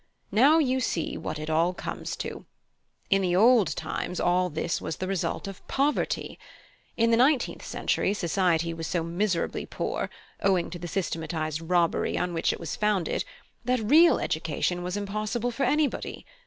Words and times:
Now 0.31 0.57
you 0.57 0.79
see 0.79 1.15
what 1.15 1.37
it 1.37 1.47
all 1.47 1.75
comes 1.75 2.15
to. 2.15 2.47
In 3.11 3.21
the 3.21 3.35
old 3.35 3.75
times 3.75 4.19
all 4.19 4.49
this 4.49 4.81
was 4.81 4.95
the 4.95 5.07
result 5.07 5.47
of 5.47 5.67
poverty. 5.67 6.39
In 6.97 7.11
the 7.11 7.17
nineteenth 7.17 7.63
century, 7.63 8.15
society 8.15 8.73
was 8.73 8.87
so 8.87 9.03
miserably 9.03 9.67
poor, 9.67 10.09
owing 10.41 10.71
to 10.71 10.79
the 10.79 10.87
systematised 10.87 11.61
robbery 11.61 12.17
on 12.17 12.33
which 12.33 12.51
it 12.51 12.59
was 12.59 12.75
founded, 12.75 13.23
that 13.63 13.79
real 13.79 14.17
education 14.19 14.81
was 14.81 14.97
impossible 14.97 15.51
for 15.51 15.65
anybody. 15.65 16.25